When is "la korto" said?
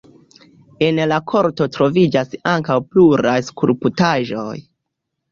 1.09-1.67